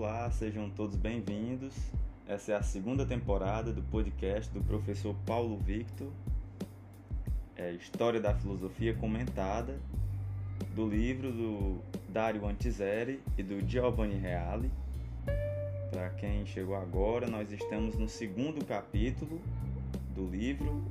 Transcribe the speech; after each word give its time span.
olá, 0.00 0.30
sejam 0.30 0.70
todos 0.70 0.96
bem-vindos. 0.96 1.74
Essa 2.26 2.52
é 2.52 2.54
a 2.54 2.62
segunda 2.62 3.04
temporada 3.04 3.70
do 3.70 3.82
podcast 3.82 4.50
do 4.50 4.64
professor 4.64 5.14
Paulo 5.26 5.58
Victor, 5.58 6.10
é 7.54 7.72
História 7.72 8.18
da 8.18 8.34
Filosofia 8.34 8.94
Comentada, 8.94 9.78
do 10.74 10.88
livro 10.88 11.30
do 11.30 11.82
Dario 12.08 12.46
Antiseri 12.46 13.20
e 13.36 13.42
do 13.42 13.60
Giovanni 13.68 14.14
Reale. 14.14 14.70
Para 15.90 16.08
quem 16.08 16.46
chegou 16.46 16.76
agora, 16.76 17.26
nós 17.26 17.52
estamos 17.52 17.94
no 17.94 18.08
segundo 18.08 18.64
capítulo 18.64 19.38
do 20.14 20.26
livro, 20.26 20.82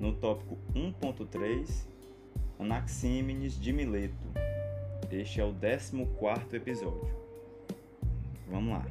no 0.00 0.14
tópico 0.14 0.58
1.3, 0.74 1.86
Anaxímenes 2.58 3.54
de 3.54 3.72
Mileto. 3.72 4.26
Este 5.12 5.40
é 5.40 5.44
o 5.44 5.54
14 5.54 6.56
episódio. 6.56 7.31
Vamos 8.52 8.74
lá. 8.74 8.86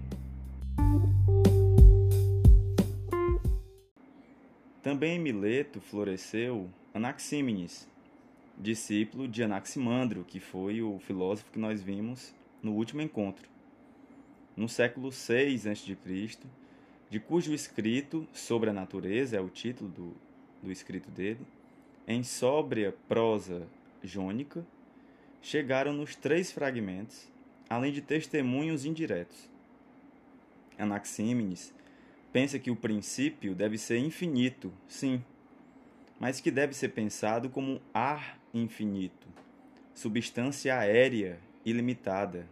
Também 4.82 5.18
em 5.18 5.20
Mileto 5.20 5.80
floresceu 5.80 6.68
Anaxímenes, 6.92 7.88
discípulo 8.58 9.28
de 9.28 9.44
Anaximandro, 9.44 10.26
que 10.28 10.40
foi 10.40 10.82
o 10.82 10.98
filósofo 10.98 11.52
que 11.52 11.60
nós 11.60 11.84
vimos 11.84 12.34
no 12.64 12.74
último 12.74 13.04
encontro. 13.04 13.48
No 14.58 14.68
século 14.68 15.12
6 15.12 15.68
a.C., 15.68 15.96
de 17.08 17.20
cujo 17.20 17.54
escrito 17.54 18.28
sobre 18.34 18.72
a 18.72 18.74
natureza 18.74 19.38
é 19.38 19.40
o 19.40 19.48
título 19.48 19.92
do, 19.92 20.16
do 20.64 20.72
escrito 20.72 21.12
dele, 21.12 21.46
em 22.08 22.24
sóbria 22.24 22.96
prosa 23.08 23.68
jônica, 24.02 24.66
chegaram 25.40 25.94
nos 25.94 26.16
três 26.16 26.52
fragmentos, 26.52 27.28
além 27.70 27.92
de 27.92 28.02
testemunhos 28.02 28.86
indiretos. 28.86 29.51
Anaxímenes 30.82 31.74
pensa 32.34 32.58
que 32.58 32.72
o 32.72 32.76
princípio 32.76 33.54
deve 33.54 33.78
ser 33.78 34.00
infinito, 34.00 34.74
sim, 34.88 35.24
mas 36.20 36.40
que 36.40 36.50
deve 36.50 36.74
ser 36.74 36.90
pensado 36.90 37.50
como 37.50 37.82
ar 37.94 38.40
infinito, 38.54 39.28
substância 39.94 40.78
aérea 40.78 41.40
ilimitada. 41.66 42.48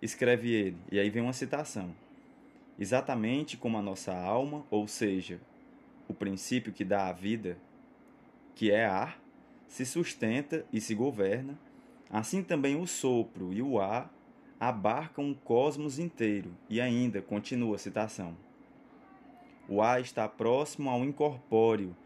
Escreve 0.00 0.50
ele, 0.50 0.76
e 0.90 0.98
aí 0.98 1.08
vem 1.10 1.22
uma 1.22 1.32
citação. 1.32 1.94
Exatamente 2.78 3.56
como 3.56 3.78
a 3.78 3.82
nossa 3.82 4.12
alma, 4.12 4.66
ou 4.70 4.88
seja, 4.88 5.40
o 6.08 6.14
princípio 6.14 6.72
que 6.72 6.84
dá 6.84 7.08
a 7.08 7.12
vida, 7.12 7.56
que 8.54 8.70
é 8.70 8.84
ar, 8.84 9.20
se 9.68 9.86
sustenta 9.86 10.66
e 10.72 10.80
se 10.80 10.94
governa, 10.94 11.58
assim 12.10 12.42
também 12.42 12.74
o 12.74 12.86
sopro 12.86 13.52
e 13.52 13.62
o 13.62 13.80
ar 13.80 14.12
abarcam 14.62 15.28
o 15.28 15.34
cosmos 15.34 15.98
inteiro. 15.98 16.52
E 16.70 16.80
ainda, 16.80 17.20
continua 17.20 17.74
a 17.74 17.78
citação. 17.78 18.36
O 19.68 19.82
ar 19.82 20.00
está 20.00 20.28
próximo 20.28 20.88
ao 20.88 21.02
incorpóreo, 21.02 21.96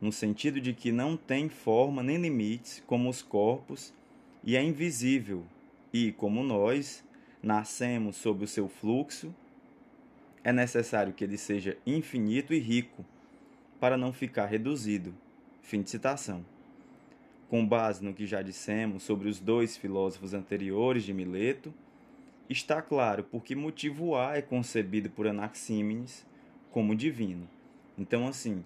no 0.00 0.12
sentido 0.12 0.60
de 0.60 0.72
que 0.72 0.92
não 0.92 1.16
tem 1.16 1.48
forma 1.48 2.04
nem 2.04 2.16
limites, 2.16 2.80
como 2.86 3.08
os 3.08 3.22
corpos, 3.22 3.92
e 4.44 4.56
é 4.56 4.62
invisível, 4.62 5.42
e, 5.92 6.12
como 6.12 6.44
nós, 6.44 7.04
nascemos 7.42 8.14
sob 8.14 8.44
o 8.44 8.48
seu 8.48 8.68
fluxo, 8.68 9.34
é 10.44 10.52
necessário 10.52 11.12
que 11.12 11.24
ele 11.24 11.36
seja 11.36 11.76
infinito 11.84 12.54
e 12.54 12.60
rico, 12.60 13.04
para 13.80 13.96
não 13.96 14.12
ficar 14.12 14.46
reduzido. 14.46 15.12
Fim 15.60 15.82
de 15.82 15.90
citação. 15.90 16.46
Com 17.48 17.66
base 17.66 18.04
no 18.04 18.14
que 18.14 18.26
já 18.26 18.42
dissemos 18.42 19.02
sobre 19.02 19.28
os 19.28 19.40
dois 19.40 19.76
filósofos 19.76 20.34
anteriores 20.34 21.02
de 21.02 21.12
Mileto, 21.12 21.74
Está 22.48 22.80
claro 22.80 23.24
por 23.24 23.42
que 23.42 23.56
motivo 23.56 24.14
A 24.14 24.36
é 24.36 24.42
concebido 24.42 25.10
por 25.10 25.26
Anaxímenes 25.26 26.24
como 26.70 26.94
divino. 26.94 27.48
Então, 27.98 28.28
assim, 28.28 28.64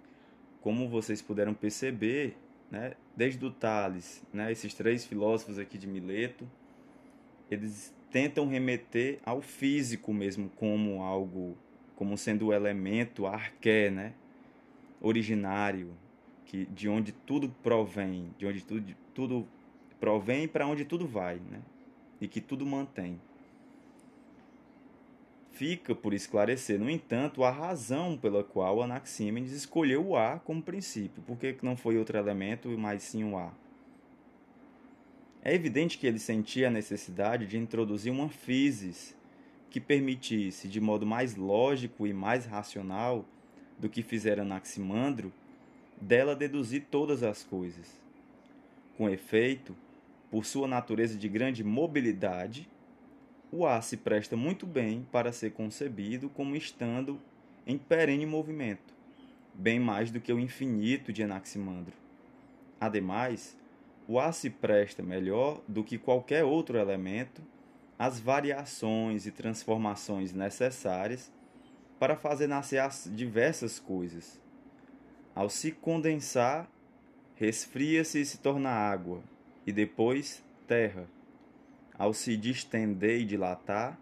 como 0.61 0.87
vocês 0.87 1.23
puderam 1.23 1.55
perceber, 1.55 2.37
né, 2.71 2.93
desde 3.17 3.43
o 3.43 3.51
Tales, 3.51 4.23
né, 4.35 4.53
esses 4.53 4.75
três 4.75 5.07
filósofos 5.07 5.59
aqui 5.59 5.79
de 5.79 5.87
Mileto, 5.87 6.47
eles 7.51 7.95
tentam 8.11 8.47
remeter 8.47 9.19
ao 9.25 9.41
físico 9.41 10.13
mesmo 10.13 10.51
como 10.57 11.03
algo, 11.03 11.57
como 11.97 12.19
sendo 12.19 12.49
o 12.49 12.53
elemento 12.53 13.27
arqué, 13.27 13.91
né, 13.91 14.13
originário, 15.01 15.95
que 16.45 16.67
de 16.67 16.87
onde 16.87 17.13
tudo 17.13 17.49
provém, 17.63 18.35
de 18.37 18.45
onde 18.45 18.63
tudo, 18.63 18.95
tudo 19.15 19.49
provém 19.99 20.47
para 20.47 20.67
onde 20.67 20.85
tudo 20.85 21.07
vai, 21.07 21.37
né, 21.37 21.63
e 22.21 22.29
que 22.29 22.43
tudo 22.43 22.67
mantém 22.67 23.19
fica 25.61 25.95
por 25.95 26.15
esclarecer, 26.15 26.81
no 26.81 26.89
entanto, 26.89 27.45
a 27.45 27.51
razão 27.51 28.17
pela 28.17 28.43
qual 28.43 28.83
Anaxímenes 28.83 29.53
escolheu 29.53 30.07
o 30.07 30.17
ar 30.17 30.41
como 30.41 30.63
princípio. 30.63 31.23
Por 31.23 31.37
que 31.37 31.55
não 31.61 31.77
foi 31.77 31.99
outro 31.99 32.17
elemento, 32.17 32.71
mas 32.79 33.03
sim 33.03 33.25
o 33.25 33.37
ar? 33.37 33.55
É 35.45 35.55
evidente 35.55 35.99
que 35.99 36.07
ele 36.07 36.19
sentia 36.19 36.69
a 36.69 36.71
necessidade 36.71 37.47
de 37.47 37.59
introduzir 37.59 38.11
uma 38.11 38.31
physis 38.31 39.15
que 39.69 39.79
permitisse, 39.79 40.67
de 40.67 40.81
modo 40.81 41.05
mais 41.05 41.37
lógico 41.37 42.07
e 42.07 42.13
mais 42.15 42.47
racional 42.47 43.27
do 43.79 43.91
que 43.91 44.03
fizera 44.03 44.41
Anaximandro, 44.41 45.31
dela 46.01 46.35
deduzir 46.35 46.87
todas 46.91 47.23
as 47.23 47.43
coisas. 47.43 48.01
Com 48.97 49.11
efeito, 49.11 49.77
por 50.31 50.47
sua 50.47 50.67
natureza 50.67 51.19
de 51.19 51.29
grande 51.29 51.63
mobilidade, 51.63 52.67
o 53.53 53.67
ar 53.67 53.83
se 53.83 53.97
presta 53.97 54.37
muito 54.37 54.67
bem 54.67 55.07
para 55.11 55.33
ser 55.33 55.51
concebido 55.53 56.29
como 56.29 56.55
estando 56.55 57.21
em 57.67 57.77
perene 57.77 58.25
movimento, 58.25 58.95
bem 59.53 59.81
mais 59.81 60.11
do 60.11 60.21
que 60.21 60.33
o 60.33 60.39
infinito 60.39 61.13
de 61.13 61.23
Anaximandro. 61.23 61.95
Ademais, 62.81 63.57
o 64.07 64.19
ar 64.19 64.33
se 64.33 64.51
presta 64.51 65.03
melhor 65.03 65.61
do 65.67 65.83
que 65.83 65.99
qualquer 65.99 66.45
outro 66.45 66.79
elemento 66.79 67.43
às 67.99 68.19
variações 68.19 69.27
e 69.27 69.31
transformações 69.31 70.33
necessárias 70.33 71.31
para 71.99 72.17
fazer 72.17 72.47
nascer 72.47 72.79
as 72.79 73.11
diversas 73.15 73.79
coisas. 73.79 74.41
Ao 75.35 75.51
se 75.51 75.73
condensar, 75.73 76.69
resfria-se 77.35 78.21
e 78.21 78.25
se 78.25 78.39
torna 78.39 78.71
água, 78.71 79.23
e 79.67 79.73
depois 79.73 80.43
terra 80.67 81.07
ao 82.01 82.15
se 82.15 82.35
distender 82.35 83.21
e 83.21 83.27
dilatar, 83.27 84.01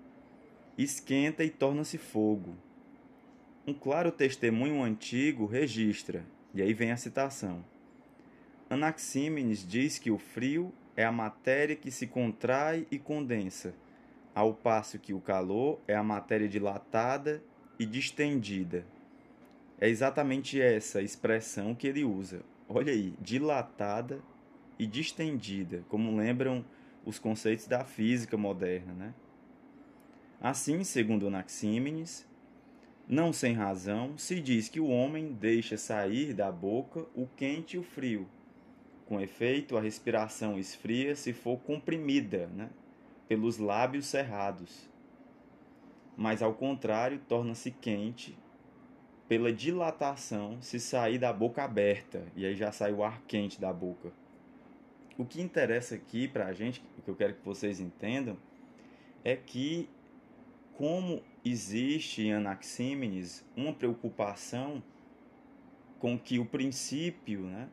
esquenta 0.79 1.43
e 1.43 1.51
torna-se 1.51 1.99
fogo. 1.99 2.55
Um 3.67 3.75
claro 3.75 4.13
testemunho 4.13 4.81
antigo 4.85 5.47
registra, 5.47 6.25
e 6.55 6.63
aí 6.63 6.73
vem 6.73 6.93
a 6.93 6.97
citação. 6.97 7.65
Anaxímenes 8.71 9.67
diz 9.67 9.99
que 9.99 10.13
o 10.13 10.17
frio 10.17 10.73
é 10.97 11.05
a 11.05 11.11
matéria 11.11 11.75
que 11.75 11.91
se 11.91 12.07
contrai 12.07 12.87
e 12.89 13.01
condensa, 13.01 13.75
ao 14.33 14.55
passo 14.55 15.01
que 15.01 15.13
o 15.13 15.21
calor 15.21 15.81
é 15.89 15.97
a 15.97 16.03
matéria 16.05 16.49
dilatada 16.49 17.43
e 17.81 17.85
distendida. 17.85 18.87
É 19.81 19.89
exatamente 19.89 20.61
essa 20.61 21.03
expressão 21.03 21.75
que 21.75 21.89
ele 21.89 22.05
usa. 22.05 22.43
Olha 22.69 22.93
aí, 22.93 23.15
dilatada 23.21 24.21
e 24.79 24.87
distendida, 24.87 25.83
como 25.89 26.17
lembram 26.17 26.65
os 27.09 27.19
conceitos 27.19 27.67
da 27.67 27.85
física 27.85 28.37
moderna. 28.37 28.93
Né? 28.93 29.15
Assim, 30.39 30.85
segundo 30.85 31.27
Anaxímenes, 31.27 32.29
não 33.09 33.33
sem 33.33 33.55
razão, 33.55 34.19
se 34.19 34.39
diz 34.39 34.69
que 34.69 34.79
o 34.79 34.89
homem 34.89 35.33
deixa 35.33 35.79
sair 35.79 36.35
da 36.35 36.53
boca 36.53 37.07
o 37.15 37.27
quente 37.27 37.77
e 37.77 37.79
o 37.79 37.83
frio. 37.83 38.29
Com 39.07 39.19
efeito, 39.19 39.75
a 39.75 39.81
respiração 39.81 40.59
esfria 40.59 41.17
se 41.17 41.33
for 41.33 41.59
comprimida 41.61 42.47
né, 42.49 42.69
pelos 43.27 43.57
lábios 43.57 44.05
cerrados. 44.05 44.87
Mas, 46.15 46.43
ao 46.43 46.53
contrário, 46.53 47.19
torna-se 47.27 47.71
quente 47.71 48.37
pela 49.27 49.51
dilatação 49.51 50.61
se 50.61 50.79
sair 50.79 51.19
da 51.19 51.33
boca 51.33 51.65
aberta. 51.65 52.23
E 52.37 52.45
aí 52.45 52.55
já 52.55 52.71
sai 52.71 52.93
o 52.93 53.03
ar 53.03 53.23
quente 53.27 53.59
da 53.59 53.73
boca. 53.73 54.13
O 55.19 55.25
que 55.25 55.43
interessa 55.43 55.97
aqui 55.97 56.29
para 56.29 56.47
a 56.47 56.53
gente, 56.53 56.81
o 56.97 57.03
que 57.03 57.11
eu 57.11 57.17
quero 57.17 57.35
que 57.35 57.45
vocês 57.45 57.81
entendam, 57.81 58.37
é 59.25 59.35
que 59.35 59.89
como 60.75 61.21
existe 61.45 62.23
em 62.23 62.33
Anaxímenes 62.33 63.45
uma 63.57 63.73
preocupação 63.73 64.81
com 65.99 66.17
que 66.17 66.39
o 66.39 66.47
princípio 66.47 67.41
né, 67.41 67.69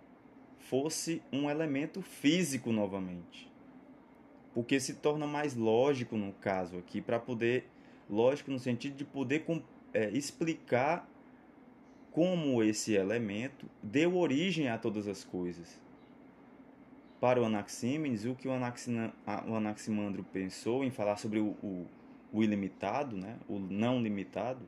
fosse 0.58 1.22
um 1.32 1.48
elemento 1.48 2.02
físico 2.02 2.72
novamente. 2.72 3.48
Porque 4.52 4.80
se 4.80 4.96
torna 4.96 5.28
mais 5.28 5.54
lógico 5.54 6.18
no 6.18 6.34
caso 6.34 6.80
aqui, 6.80 7.00
para 7.00 7.20
poder, 7.20 7.70
lógico 8.10 8.50
no 8.50 8.58
sentido 8.58 8.96
de 8.96 9.06
poder 9.06 9.46
é, 9.94 10.10
explicar 10.10 11.08
como 12.12 12.64
esse 12.64 12.96
elemento 12.96 13.70
deu 13.84 14.18
origem 14.18 14.68
a 14.68 14.80
todas 14.80 15.08
as 15.08 15.24
coisas 15.24 15.85
para 17.26 17.42
o 17.42 17.46
Anaxímenes, 17.46 18.24
o 18.24 18.36
que 18.36 18.48
o, 18.48 18.52
Anaximandro 18.52 20.24
pensou 20.26 20.84
em 20.84 20.92
falar 20.92 21.18
sobre 21.18 21.40
o, 21.40 21.56
o, 21.64 21.88
o 22.32 22.44
ilimitado, 22.44 23.18
né, 23.18 23.40
o 23.50 23.58
não 23.58 24.00
limitado, 24.00 24.62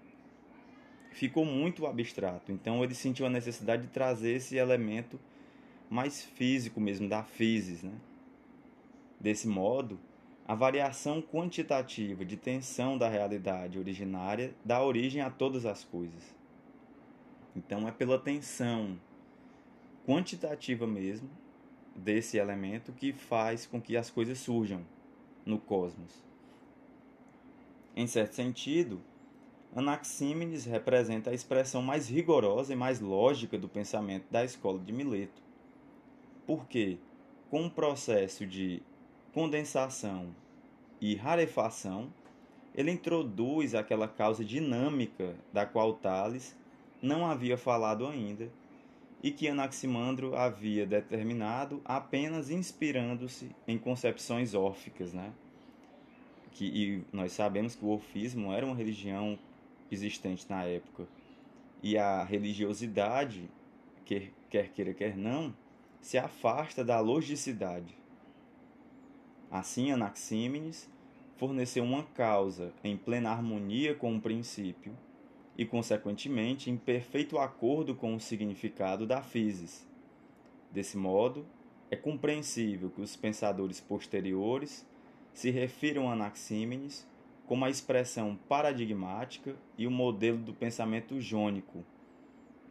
ficou 1.11 1.45
muito 1.45 1.85
abstrato. 1.85 2.51
Então 2.51 2.83
ele 2.83 2.95
sentiu 2.95 3.27
a 3.27 3.29
necessidade 3.29 3.83
de 3.83 3.89
trazer 3.89 4.31
esse 4.31 4.57
elemento 4.57 5.19
mais 5.87 6.23
físico 6.23 6.81
mesmo, 6.81 7.07
da 7.07 7.21
physis. 7.21 7.83
Né? 7.83 7.93
Desse 9.19 9.47
modo, 9.47 9.99
a 10.47 10.55
variação 10.55 11.21
quantitativa 11.21 12.25
de 12.25 12.37
tensão 12.37 12.97
da 12.97 13.07
realidade 13.07 13.77
originária 13.77 14.51
dá 14.65 14.81
origem 14.81 15.21
a 15.21 15.29
todas 15.29 15.63
as 15.63 15.83
coisas. 15.83 16.35
Então 17.55 17.87
é 17.87 17.91
pela 17.91 18.17
tensão 18.17 18.99
quantitativa 20.07 20.87
mesmo 20.87 21.29
desse 21.97 22.37
elemento 22.37 22.93
que 22.93 23.11
faz 23.11 23.65
com 23.65 23.81
que 23.81 23.97
as 23.97 24.09
coisas 24.09 24.37
surjam 24.37 24.81
no 25.45 25.57
cosmos. 25.57 26.23
Em 27.95 28.05
certo 28.05 28.35
sentido, 28.35 29.01
Anaxímenes 29.75 30.65
representa 30.65 31.31
a 31.31 31.33
expressão 31.33 31.81
mais 31.81 32.07
rigorosa 32.07 32.73
e 32.73 32.75
mais 32.75 32.99
lógica 32.99 33.57
do 33.57 33.67
pensamento 33.67 34.25
da 34.29 34.45
escola 34.45 34.79
de 34.79 34.93
Mileto. 34.93 35.41
Porque, 36.45 36.97
com 37.49 37.65
o 37.65 37.71
processo 37.71 38.45
de 38.45 38.81
condensação 39.33 40.33
e 41.01 41.15
rarefação, 41.15 42.13
ele 42.73 42.91
introduz 42.91 43.73
aquela 43.73 44.07
causa 44.07 44.45
dinâmica 44.45 45.35
da 45.51 45.65
qual 45.65 45.93
Tales 45.93 46.55
não 47.01 47.25
havia 47.25 47.57
falado 47.57 48.05
ainda 48.07 48.49
e 49.23 49.31
que 49.31 49.47
Anaximandro 49.47 50.35
havia 50.35 50.85
determinado 50.85 51.81
apenas 51.83 52.49
inspirando-se 52.49 53.49
em 53.67 53.77
concepções 53.77 54.53
órficas, 54.53 55.13
né? 55.13 55.33
Que, 56.51 56.65
e 56.65 57.05
nós 57.11 57.31
sabemos 57.31 57.75
que 57.75 57.83
o 57.83 57.89
orfismo 57.89 58.51
era 58.51 58.65
uma 58.65 58.75
religião 58.75 59.37
existente 59.91 60.45
na 60.49 60.63
época. 60.63 61.07
E 61.81 61.97
a 61.97 62.23
religiosidade, 62.23 63.49
quer, 64.05 64.31
quer 64.49 64.69
queira, 64.69 64.93
quer 64.93 65.15
não, 65.15 65.55
se 66.01 66.17
afasta 66.17 66.83
da 66.83 66.99
logicidade. 66.99 67.97
Assim, 69.49 69.91
Anaxímenes 69.91 70.89
forneceu 71.37 71.83
uma 71.83 72.03
causa 72.03 72.73
em 72.83 72.97
plena 72.97 73.31
harmonia 73.31 73.95
com 73.95 74.15
o 74.15 74.21
princípio 74.21 74.95
e, 75.57 75.65
consequentemente, 75.65 76.69
em 76.69 76.77
perfeito 76.77 77.39
acordo 77.39 77.95
com 77.95 78.15
o 78.15 78.19
significado 78.19 79.07
da 79.07 79.21
physis. 79.21 79.87
Desse 80.71 80.97
modo, 80.97 81.45
é 81.89 81.95
compreensível 81.95 82.89
que 82.89 83.01
os 83.01 83.15
pensadores 83.15 83.79
posteriores 83.79 84.85
se 85.33 85.49
refiram 85.49 86.09
a 86.09 86.13
Anaxímenes 86.13 87.07
como 87.47 87.65
a 87.65 87.69
expressão 87.69 88.37
paradigmática 88.47 89.55
e 89.77 89.87
o 89.87 89.91
modelo 89.91 90.37
do 90.37 90.53
pensamento 90.53 91.19
jônico. 91.19 91.83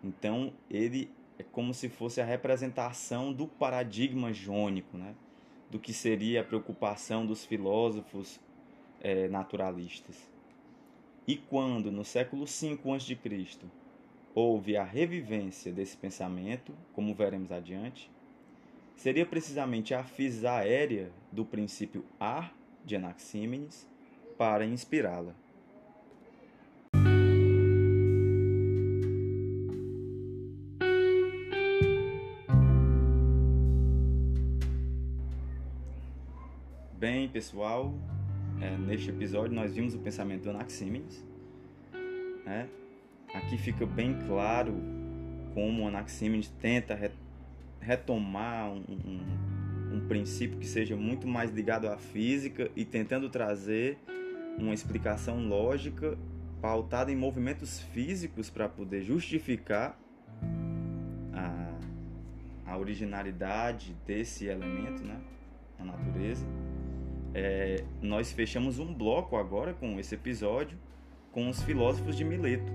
Então, 0.05 0.53
ele 0.71 1.11
é 1.39 1.43
como 1.43 1.75
se 1.75 1.89
fosse 1.89 2.21
a 2.21 2.25
representação 2.25 3.33
do 3.33 3.47
paradigma 3.47 4.33
jônico, 4.33 4.97
né? 4.97 5.15
do 5.71 5.79
que 5.79 5.93
seria 5.93 6.43
a 6.43 6.45
preocupação 6.45 7.27
dos 7.27 7.45
filósofos 7.45 8.39
é, 9.01 9.29
naturalistas. 9.29 10.36
E 11.29 11.37
quando, 11.37 11.91
no 11.91 12.05
século 12.05 12.45
V 12.45 12.79
a.C., 12.95 13.59
houve 14.33 14.77
a 14.77 14.85
revivência 14.85 15.73
desse 15.73 15.97
pensamento, 15.97 16.73
como 16.93 17.15
veremos 17.17 17.51
adiante, 17.51 18.09
seria 18.95 19.27
precisamente 19.27 19.93
a 19.93 20.05
physis 20.05 20.45
aérea 20.45 21.11
do 21.33 21.45
princípio 21.45 22.05
ar 22.21 22.55
de 22.85 22.95
Anaxímenes 22.95 23.89
para 24.39 24.65
inspirá-la. 24.65 25.35
Bem, 36.93 37.29
pessoal, 37.29 37.93
é, 38.61 38.77
neste 38.77 39.11
episódio 39.11 39.55
nós 39.55 39.75
vimos 39.75 39.95
o 39.95 39.99
pensamento 39.99 40.45
do 40.45 40.51
Anaxímenes. 40.51 41.25
Né? 42.45 42.69
Aqui 43.35 43.59
fica 43.59 43.85
bem 43.85 44.17
claro 44.27 44.75
como 45.53 45.85
o 45.85 45.89
Anaxímenes 45.89 46.49
tenta 46.61 46.95
re 46.95 47.11
retomar 47.81 48.73
um, 48.73 48.83
um, 48.89 49.97
um, 49.97 50.09
princípio 50.09 50.59
que 50.59 50.67
seja 50.67 50.97
muito 50.97 51.29
mais 51.29 51.53
ligado 51.53 51.87
à 51.87 51.97
física 51.97 52.69
e 52.75 52.85
tentando 52.85 53.29
trazer 53.29 53.97
uma 54.59 54.75
explicação 54.75 55.47
lógica 55.47 56.19
pautada 56.61 57.13
em 57.13 57.17
movimentos 57.17 57.81
físicos 57.81 58.51
para 58.51 58.69
poder 58.69 59.03
justificar 59.03 59.97
a, 61.33 61.79
a 62.73 62.77
originalidade 62.77 63.95
desse 64.05 64.47
elemento, 64.47 65.05
né? 65.05 65.21
a 65.79 65.85
natureza. 65.85 66.45
É, 67.39 67.85
nós 68.01 68.33
fechamos 68.33 68.79
um 68.79 68.95
bloco 68.95 69.37
agora 69.37 69.75
com 69.75 70.01
esse 70.01 70.15
episódio 70.15 70.79
com 71.31 71.51
os 71.51 71.63
filósofos 71.63 72.17
de 72.17 72.25
Mileto. 72.25 72.73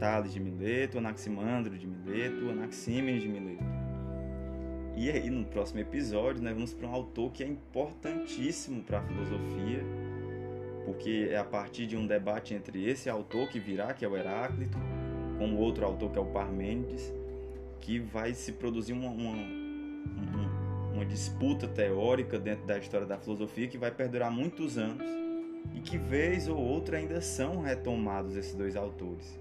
Tales 0.00 0.32
de 0.32 0.40
Mileto, 0.40 0.98
Anaximandro 0.98 1.78
de 1.78 1.86
Mileto, 1.86 2.50
Anaxímenes 2.50 3.22
de 3.22 3.28
Mileto. 3.28 3.62
E 4.96 5.08
aí, 5.08 5.30
no 5.30 5.44
próximo 5.44 5.78
episódio, 5.78 6.42
nós 6.42 6.54
vamos 6.54 6.74
para 6.74 6.88
um 6.88 6.92
autor 6.92 7.30
que 7.30 7.44
é 7.44 7.46
importantíssimo 7.46 8.82
para 8.82 8.98
a 8.98 9.02
filosofia, 9.02 9.84
porque 10.84 11.28
é 11.30 11.36
a 11.36 11.44
partir 11.44 11.86
de 11.86 11.96
um 11.96 12.04
debate 12.04 12.54
entre 12.54 12.84
esse 12.84 13.08
autor 13.08 13.48
que 13.48 13.60
virá, 13.60 13.94
que 13.94 14.04
é 14.04 14.08
o 14.08 14.16
Heráclito, 14.16 14.76
com 15.38 15.54
outro 15.54 15.86
autor 15.86 16.10
que 16.10 16.18
é 16.18 16.20
o 16.20 16.26
Parmênides, 16.26 17.14
que 17.80 18.00
vai 18.00 18.34
se 18.34 18.54
produzir 18.54 18.92
uma, 18.92 19.08
uma, 19.08 19.36
uma 20.98 21.06
disputa 21.06 21.68
teórica 21.68 22.38
dentro 22.38 22.66
da 22.66 22.76
história 22.76 23.06
da 23.06 23.16
filosofia 23.16 23.68
que 23.68 23.78
vai 23.78 23.90
perdurar 23.90 24.30
muitos 24.30 24.76
anos 24.76 25.06
e 25.74 25.80
que 25.80 25.96
vez 25.96 26.48
ou 26.48 26.56
outra 26.56 26.98
ainda 26.98 27.20
são 27.20 27.60
retomados 27.60 28.36
esses 28.36 28.54
dois 28.54 28.74
autores. 28.74 29.38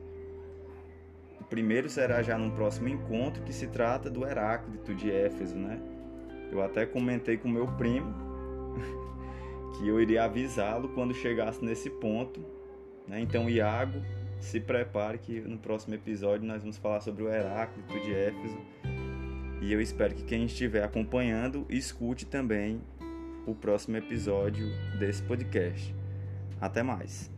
O 1.41 1.43
primeiro 1.43 1.89
será 1.89 2.21
já 2.21 2.37
no 2.37 2.51
próximo 2.51 2.89
encontro 2.89 3.41
que 3.43 3.53
se 3.53 3.67
trata 3.67 4.09
do 4.09 4.25
Heráclito 4.25 4.93
de 4.93 5.09
Éfeso, 5.11 5.55
né? 5.55 5.79
Eu 6.51 6.61
até 6.61 6.85
comentei 6.85 7.37
com 7.37 7.47
meu 7.47 7.67
primo 7.67 8.13
que 9.77 9.87
eu 9.87 9.99
iria 9.99 10.25
avisá-lo 10.25 10.89
quando 10.89 11.13
chegasse 11.13 11.63
nesse 11.65 11.89
ponto, 11.89 12.39
né? 13.07 13.19
Então 13.19 13.49
Iago, 13.49 13.99
se 14.39 14.59
prepare 14.59 15.17
que 15.17 15.39
no 15.41 15.57
próximo 15.57 15.95
episódio 15.95 16.45
nós 16.45 16.61
vamos 16.61 16.77
falar 16.77 17.01
sobre 17.01 17.23
o 17.23 17.29
Heráclito 17.33 17.99
de 17.99 18.13
Éfeso 18.13 18.96
e 19.61 19.73
eu 19.73 19.81
espero 19.81 20.13
que 20.13 20.23
quem 20.23 20.45
estiver 20.45 20.83
acompanhando 20.83 21.65
escute 21.69 22.25
também 22.25 22.81
o 23.45 23.55
próximo 23.55 23.97
episódio 23.97 24.67
desse 24.99 25.23
podcast. 25.23 25.95
Até 26.59 26.83
mais! 26.83 27.36